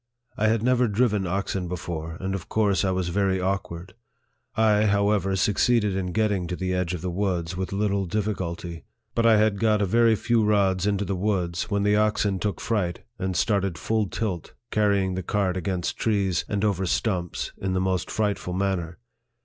[0.35, 3.93] I had never driven oxen before, and of course I was very awkward.
[4.55, 8.83] I, how ever, succeeded in getting to the edge of the woods with little difficulty;
[9.13, 12.59] but I had got a very few rods into the woods, when the oxen took
[12.59, 17.79] fright, and started full tilt, carrying the cart against trees, and over stumps, in the
[17.79, 18.97] most frightful manner.